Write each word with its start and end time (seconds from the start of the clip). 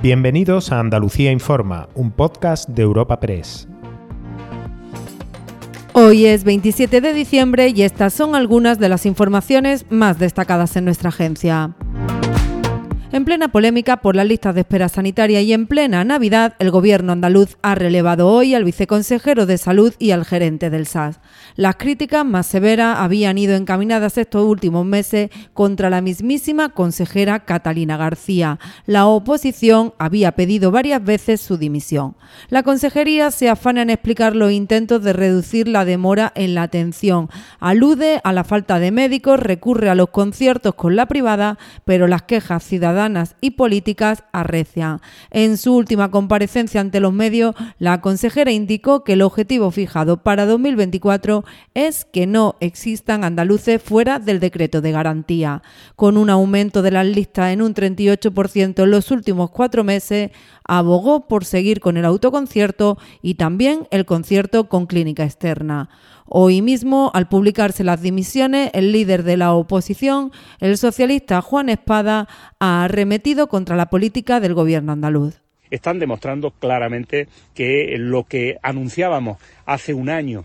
Bienvenidos 0.00 0.70
a 0.70 0.78
Andalucía 0.78 1.32
Informa, 1.32 1.88
un 1.96 2.12
podcast 2.12 2.68
de 2.68 2.82
Europa 2.82 3.18
Press. 3.18 3.66
Hoy 5.92 6.26
es 6.26 6.44
27 6.44 7.00
de 7.00 7.12
diciembre 7.12 7.72
y 7.74 7.82
estas 7.82 8.14
son 8.14 8.36
algunas 8.36 8.78
de 8.78 8.88
las 8.88 9.06
informaciones 9.06 9.86
más 9.90 10.20
destacadas 10.20 10.76
en 10.76 10.84
nuestra 10.84 11.08
agencia. 11.08 11.74
En 13.10 13.24
plena 13.24 13.48
polémica 13.48 14.02
por 14.02 14.14
las 14.14 14.26
listas 14.26 14.54
de 14.54 14.60
espera 14.60 14.90
sanitaria 14.90 15.40
y 15.40 15.54
en 15.54 15.66
plena 15.66 16.04
Navidad, 16.04 16.54
el 16.58 16.70
gobierno 16.70 17.12
andaluz 17.12 17.56
ha 17.62 17.74
relevado 17.74 18.28
hoy 18.28 18.54
al 18.54 18.64
viceconsejero 18.64 19.46
de 19.46 19.56
Salud 19.56 19.94
y 19.98 20.10
al 20.10 20.26
gerente 20.26 20.68
del 20.68 20.86
SAS. 20.86 21.18
Las 21.56 21.76
críticas 21.76 22.26
más 22.26 22.46
severas 22.46 22.98
habían 22.98 23.38
ido 23.38 23.56
encaminadas 23.56 24.18
estos 24.18 24.44
últimos 24.44 24.84
meses 24.84 25.30
contra 25.54 25.88
la 25.88 26.02
mismísima 26.02 26.68
consejera 26.68 27.46
Catalina 27.46 27.96
García. 27.96 28.58
La 28.84 29.06
oposición 29.06 29.94
había 29.98 30.32
pedido 30.32 30.70
varias 30.70 31.02
veces 31.02 31.40
su 31.40 31.56
dimisión. 31.56 32.14
La 32.50 32.62
consejería 32.62 33.30
se 33.30 33.48
afana 33.48 33.80
en 33.80 33.88
explicar 33.88 34.36
los 34.36 34.52
intentos 34.52 35.02
de 35.02 35.14
reducir 35.14 35.66
la 35.66 35.86
demora 35.86 36.30
en 36.34 36.54
la 36.54 36.64
atención. 36.64 37.30
Alude 37.58 38.20
a 38.22 38.34
la 38.34 38.44
falta 38.44 38.78
de 38.78 38.90
médicos, 38.90 39.40
recurre 39.40 39.88
a 39.88 39.94
los 39.94 40.10
conciertos 40.10 40.74
con 40.74 40.94
la 40.94 41.06
privada, 41.06 41.56
pero 41.86 42.06
las 42.06 42.22
quejas 42.24 42.62
ciudadanas 42.62 42.97
y 43.40 43.52
políticas 43.52 44.24
arrecian. 44.32 45.00
En 45.30 45.56
su 45.56 45.74
última 45.74 46.10
comparecencia 46.10 46.80
ante 46.80 47.00
los 47.00 47.12
medios, 47.12 47.54
la 47.78 48.00
consejera 48.00 48.50
indicó 48.50 49.04
que 49.04 49.12
el 49.12 49.22
objetivo 49.22 49.70
fijado 49.70 50.22
para 50.22 50.46
2024 50.46 51.44
es 51.74 52.04
que 52.04 52.26
no 52.26 52.56
existan 52.60 53.24
andaluces 53.24 53.80
fuera 53.80 54.18
del 54.18 54.40
decreto 54.40 54.80
de 54.80 54.92
garantía. 54.92 55.62
Con 55.96 56.16
un 56.16 56.28
aumento 56.28 56.82
de 56.82 56.90
las 56.90 57.06
listas 57.06 57.52
en 57.52 57.62
un 57.62 57.74
38% 57.74 58.82
en 58.82 58.90
los 58.90 59.10
últimos 59.10 59.50
cuatro 59.50 59.84
meses, 59.84 60.30
abogó 60.64 61.28
por 61.28 61.44
seguir 61.44 61.80
con 61.80 61.96
el 61.96 62.04
autoconcierto 62.04 62.98
y 63.22 63.34
también 63.34 63.86
el 63.90 64.04
concierto 64.04 64.68
con 64.68 64.86
clínica 64.86 65.24
externa. 65.24 65.88
Hoy 66.30 66.60
mismo, 66.60 67.10
al 67.14 67.26
publicarse 67.26 67.84
las 67.84 68.02
dimisiones, 68.02 68.70
el 68.74 68.92
líder 68.92 69.22
de 69.22 69.38
la 69.38 69.54
oposición, 69.54 70.30
el 70.60 70.76
socialista 70.76 71.40
Juan 71.40 71.70
Espada, 71.70 72.28
ha 72.60 72.84
arremetido 72.84 73.46
contra 73.46 73.76
la 73.76 73.86
política 73.86 74.38
del 74.38 74.52
gobierno 74.52 74.92
andaluz. 74.92 75.40
Están 75.70 75.98
demostrando 75.98 76.50
claramente 76.50 77.28
que 77.54 77.94
lo 77.96 78.24
que 78.24 78.58
anunciábamos 78.62 79.38
hace 79.64 79.94
un 79.94 80.10
año 80.10 80.44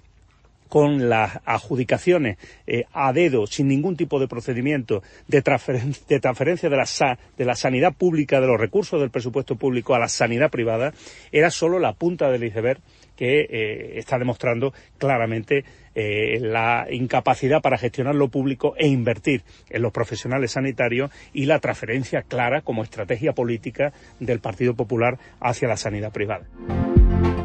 con 0.74 1.08
las 1.08 1.40
adjudicaciones 1.46 2.40
eh, 2.66 2.86
a 2.94 3.14
dedo, 3.14 3.46
sin 3.46 3.68
ningún 3.68 3.96
tipo 3.96 4.20
de 4.20 4.28
procedimiento 4.28 5.04
de, 5.28 5.44
transferencia 5.44 6.68
de 6.68 6.76
la, 6.76 7.20
de 7.38 7.46
la 7.46 7.54
sanidad 7.54 7.94
pública, 7.94 8.42
de 8.42 8.48
los 8.48 8.60
recursos 8.60 9.00
del 9.00 9.12
presupuesto 9.12 9.56
público 9.56 9.94
a 9.94 10.00
la 10.00 10.08
sanidad 10.08 10.50
privada, 10.50 10.92
era 11.32 11.52
solo 11.52 11.78
la 11.78 11.94
punta 11.94 12.32
del 12.32 12.46
iceberg 12.46 12.80
que 13.16 13.42
eh, 13.42 14.00
está 14.00 14.18
demostrando 14.18 14.74
claramente 14.98 15.64
eh, 15.94 16.40
la 16.40 16.88
incapacidad 16.90 17.62
para 17.62 17.78
gestionar 17.78 18.16
lo 18.16 18.30
público 18.30 18.74
e 18.76 18.88
invertir 18.88 19.44
en 19.70 19.84
los 19.84 19.92
profesionales 19.92 20.54
sanitarios 20.54 21.12
y 21.34 21.46
la 21.46 21.60
transferencia 21.60 22.24
clara 22.24 22.62
como 22.62 22.82
estrategia 22.82 23.34
política 23.34 23.94
del 24.20 24.40
Partido 24.40 24.74
Popular 24.74 25.20
hacia 25.40 25.68
la 25.68 25.78
sanidad 25.78 26.12
privada. 26.12 26.48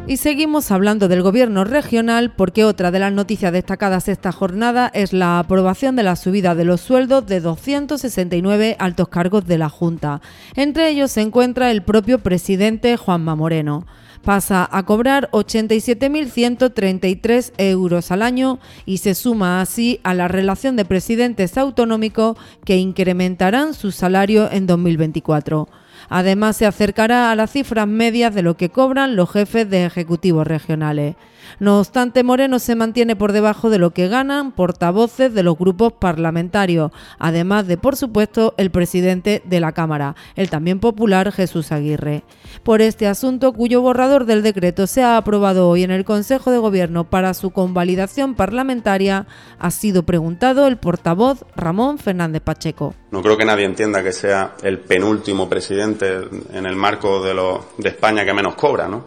Y 0.08 0.16
seguimos 0.16 0.70
hablando 0.70 1.06
del 1.06 1.20
gobierno 1.20 1.64
regional 1.64 2.32
porque 2.34 2.64
otra 2.64 2.90
de 2.90 2.98
las 2.98 3.12
noticias 3.12 3.52
destacadas 3.52 4.08
esta 4.08 4.32
jornada 4.32 4.90
es 4.94 5.12
la 5.12 5.38
aprobación 5.38 5.96
de 5.96 6.02
la 6.02 6.16
subida 6.16 6.54
de 6.54 6.64
los 6.64 6.80
sueldos 6.80 7.26
de 7.26 7.40
269 7.40 8.76
altos 8.78 9.08
cargos 9.08 9.46
de 9.46 9.58
la 9.58 9.68
Junta. 9.68 10.22
Entre 10.56 10.88
ellos 10.88 11.10
se 11.10 11.20
encuentra 11.20 11.70
el 11.70 11.82
propio 11.82 12.20
presidente 12.20 12.96
Juanma 12.96 13.36
Moreno 13.36 13.84
pasa 14.24 14.68
a 14.70 14.84
cobrar 14.84 15.28
87.133 15.30 17.52
euros 17.58 18.10
al 18.10 18.22
año 18.22 18.58
y 18.84 18.98
se 18.98 19.14
suma 19.14 19.60
así 19.60 20.00
a 20.02 20.12
la 20.14 20.26
relación 20.26 20.74
de 20.76 20.84
presidentes 20.84 21.56
autonómicos 21.56 22.36
que 22.64 22.78
incrementarán 22.78 23.74
su 23.74 23.92
salario 23.92 24.50
en 24.50 24.66
2024. 24.66 25.68
Además, 26.08 26.56
se 26.56 26.66
acercará 26.66 27.30
a 27.30 27.36
las 27.36 27.52
cifras 27.52 27.86
medias 27.86 28.34
de 28.34 28.42
lo 28.42 28.56
que 28.56 28.70
cobran 28.70 29.16
los 29.16 29.30
jefes 29.30 29.68
de 29.68 29.84
ejecutivos 29.84 30.46
regionales. 30.46 31.16
No 31.58 31.78
obstante, 31.78 32.22
Moreno 32.22 32.58
se 32.58 32.74
mantiene 32.74 33.16
por 33.16 33.32
debajo 33.32 33.70
de 33.70 33.78
lo 33.78 33.90
que 33.90 34.08
ganan 34.08 34.52
portavoces 34.52 35.32
de 35.34 35.42
los 35.42 35.58
grupos 35.58 35.92
parlamentarios, 35.92 36.92
además 37.18 37.66
de, 37.66 37.76
por 37.76 37.96
supuesto, 37.96 38.54
el 38.56 38.70
presidente 38.70 39.42
de 39.44 39.60
la 39.60 39.72
Cámara, 39.72 40.14
el 40.36 40.50
también 40.50 40.80
popular 40.80 41.32
Jesús 41.32 41.72
Aguirre. 41.72 42.22
Por 42.62 42.80
este 42.80 43.06
asunto, 43.06 43.52
cuyo 43.52 43.82
borrador 43.82 44.24
del 44.24 44.42
decreto 44.42 44.86
se 44.86 45.02
ha 45.02 45.16
aprobado 45.16 45.68
hoy 45.68 45.82
en 45.82 45.90
el 45.90 46.04
Consejo 46.04 46.50
de 46.50 46.58
Gobierno 46.58 47.04
para 47.04 47.34
su 47.34 47.50
convalidación 47.50 48.34
parlamentaria, 48.34 49.26
ha 49.58 49.70
sido 49.70 50.04
preguntado 50.04 50.66
el 50.66 50.76
portavoz 50.76 51.44
Ramón 51.56 51.98
Fernández 51.98 52.42
Pacheco. 52.42 52.94
No 53.10 53.22
creo 53.22 53.36
que 53.36 53.44
nadie 53.44 53.64
entienda 53.64 54.02
que 54.02 54.12
sea 54.12 54.54
el 54.62 54.78
penúltimo 54.78 55.48
presidente 55.48 56.20
en 56.52 56.66
el 56.66 56.76
marco 56.76 57.22
de, 57.22 57.34
de 57.78 57.88
España 57.88 58.24
que 58.24 58.34
menos 58.34 58.54
cobra, 58.54 58.88
¿no? 58.88 59.04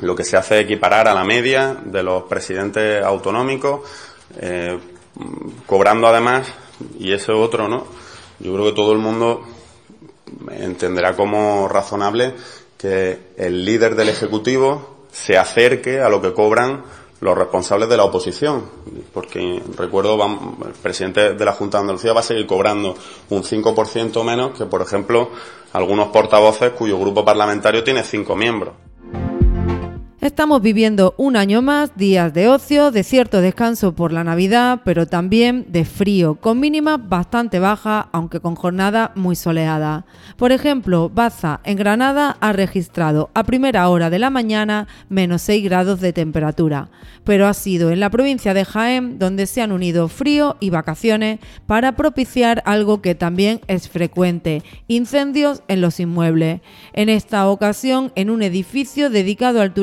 Lo 0.00 0.16
que 0.16 0.24
se 0.24 0.36
hace 0.36 0.58
es 0.58 0.64
equiparar 0.64 1.08
a 1.08 1.14
la 1.14 1.24
media 1.24 1.76
de 1.84 2.02
los 2.02 2.24
presidentes 2.24 3.02
autonómicos, 3.04 3.80
eh, 4.40 4.78
cobrando 5.66 6.08
además, 6.08 6.48
y 6.98 7.12
eso 7.12 7.38
otro, 7.40 7.68
¿no? 7.68 7.86
Yo 8.40 8.52
creo 8.52 8.66
que 8.66 8.72
todo 8.72 8.92
el 8.92 8.98
mundo 8.98 9.42
entenderá 10.50 11.14
como 11.14 11.68
razonable 11.68 12.34
que 12.76 13.18
el 13.36 13.64
líder 13.64 13.94
del 13.94 14.08
Ejecutivo 14.08 15.06
se 15.12 15.38
acerque 15.38 16.00
a 16.00 16.08
lo 16.08 16.20
que 16.20 16.32
cobran 16.32 16.82
los 17.20 17.38
responsables 17.38 17.88
de 17.88 17.96
la 17.96 18.04
oposición, 18.04 18.64
porque 19.14 19.62
recuerdo, 19.78 20.18
el 20.66 20.72
presidente 20.74 21.34
de 21.34 21.44
la 21.44 21.52
Junta 21.52 21.78
de 21.78 21.82
Andalucía 21.82 22.12
va 22.12 22.20
a 22.20 22.24
seguir 22.24 22.46
cobrando 22.46 22.94
un 23.30 23.42
5% 23.42 24.24
menos 24.24 24.58
que, 24.58 24.66
por 24.66 24.82
ejemplo, 24.82 25.30
algunos 25.72 26.08
portavoces 26.08 26.72
cuyo 26.72 26.98
grupo 26.98 27.24
parlamentario 27.24 27.82
tiene 27.82 28.02
cinco 28.02 28.36
miembros. 28.36 28.74
Estamos 30.24 30.62
viviendo 30.62 31.14
un 31.18 31.36
año 31.36 31.60
más, 31.60 31.94
días 31.98 32.32
de 32.32 32.48
ocio, 32.48 32.90
de 32.90 33.04
cierto 33.04 33.42
descanso 33.42 33.94
por 33.94 34.10
la 34.10 34.24
Navidad, 34.24 34.80
pero 34.82 35.06
también 35.06 35.66
de 35.68 35.84
frío, 35.84 36.36
con 36.36 36.60
mínima 36.60 36.96
bastante 36.96 37.58
baja, 37.58 38.08
aunque 38.10 38.40
con 38.40 38.54
jornada 38.54 39.12
muy 39.16 39.36
soleada. 39.36 40.06
Por 40.38 40.50
ejemplo, 40.50 41.10
Baza, 41.10 41.60
en 41.64 41.76
Granada, 41.76 42.38
ha 42.40 42.54
registrado 42.54 43.28
a 43.34 43.44
primera 43.44 43.86
hora 43.90 44.08
de 44.08 44.18
la 44.18 44.30
mañana 44.30 44.88
menos 45.10 45.42
6 45.42 45.62
grados 45.62 46.00
de 46.00 46.14
temperatura, 46.14 46.88
pero 47.24 47.46
ha 47.46 47.52
sido 47.52 47.90
en 47.90 48.00
la 48.00 48.08
provincia 48.08 48.54
de 48.54 48.64
Jaén 48.64 49.18
donde 49.18 49.46
se 49.46 49.60
han 49.60 49.72
unido 49.72 50.08
frío 50.08 50.56
y 50.58 50.70
vacaciones 50.70 51.38
para 51.66 51.96
propiciar 51.96 52.62
algo 52.64 53.02
que 53.02 53.14
también 53.14 53.60
es 53.66 53.90
frecuente, 53.90 54.62
incendios 54.88 55.62
en 55.68 55.82
los 55.82 56.00
inmuebles. 56.00 56.62
En 56.94 57.10
esta 57.10 57.46
ocasión, 57.46 58.10
en 58.14 58.30
un 58.30 58.40
edificio 58.42 59.10
dedicado 59.10 59.60
al 59.60 59.74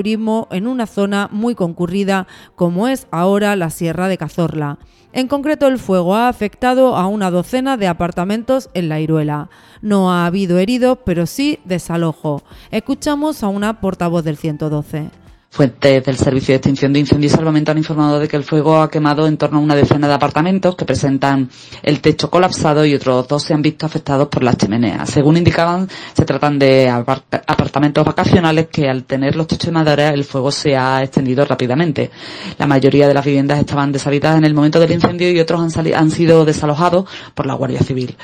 en 0.51 0.67
una 0.67 0.87
zona 0.87 1.29
muy 1.31 1.55
concurrida 1.55 2.27
como 2.55 2.87
es 2.87 3.07
ahora 3.11 3.55
la 3.55 3.69
Sierra 3.69 4.07
de 4.07 4.17
Cazorla. 4.17 4.79
En 5.13 5.27
concreto, 5.27 5.67
el 5.67 5.77
fuego 5.77 6.15
ha 6.15 6.29
afectado 6.29 6.95
a 6.95 7.07
una 7.07 7.31
docena 7.31 7.75
de 7.75 7.87
apartamentos 7.87 8.69
en 8.73 8.87
la 8.87 9.01
Iruela. 9.01 9.49
No 9.81 10.11
ha 10.11 10.25
habido 10.25 10.57
heridos, 10.57 10.99
pero 11.05 11.25
sí 11.25 11.59
desalojo. 11.65 12.43
Escuchamos 12.71 13.43
a 13.43 13.49
una 13.49 13.81
portavoz 13.81 14.23
del 14.23 14.37
112. 14.37 15.20
Fuentes 15.53 16.05
del 16.05 16.15
Servicio 16.15 16.53
de 16.53 16.55
Extinción 16.55 16.93
de 16.93 16.99
Incendios 16.99 17.33
y 17.33 17.35
Salvamento 17.35 17.71
han 17.71 17.77
informado 17.77 18.19
de 18.19 18.29
que 18.29 18.37
el 18.37 18.45
fuego 18.45 18.81
ha 18.81 18.89
quemado 18.89 19.27
en 19.27 19.35
torno 19.35 19.57
a 19.57 19.61
una 19.61 19.75
decena 19.75 20.07
de 20.07 20.13
apartamentos 20.13 20.77
que 20.77 20.85
presentan 20.85 21.49
el 21.83 21.99
techo 21.99 22.29
colapsado 22.29 22.85
y 22.85 22.95
otros 22.95 23.27
dos 23.27 23.43
se 23.43 23.53
han 23.53 23.61
visto 23.61 23.85
afectados 23.85 24.29
por 24.29 24.43
las 24.43 24.55
chimeneas. 24.55 25.09
Según 25.09 25.35
indicaban, 25.35 25.89
se 26.13 26.23
tratan 26.23 26.57
de 26.57 26.89
apartamentos 26.89 28.05
vacacionales 28.05 28.67
que 28.71 28.87
al 28.87 29.03
tener 29.03 29.35
los 29.35 29.45
techos 29.45 29.65
de 29.65 29.71
madera 29.73 30.07
el 30.11 30.23
fuego 30.23 30.51
se 30.51 30.77
ha 30.77 31.03
extendido 31.03 31.43
rápidamente. 31.43 32.11
La 32.57 32.65
mayoría 32.65 33.09
de 33.09 33.13
las 33.13 33.25
viviendas 33.25 33.59
estaban 33.59 33.91
deshabitadas 33.91 34.37
en 34.37 34.45
el 34.45 34.53
momento 34.53 34.79
del 34.79 34.93
incendio 34.93 35.29
y 35.31 35.39
otros 35.41 35.77
han, 35.77 35.93
han 35.93 36.11
sido 36.11 36.45
desalojados 36.45 37.09
por 37.35 37.45
la 37.45 37.55
Guardia 37.55 37.81
Civil. 37.81 38.15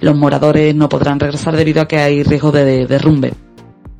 Los 0.00 0.16
moradores 0.16 0.74
no 0.74 0.88
podrán 0.88 1.20
regresar 1.20 1.56
debido 1.56 1.82
a 1.82 1.86
que 1.86 1.98
hay 1.98 2.24
riesgo 2.24 2.50
de 2.50 2.88
derrumbe. 2.88 3.43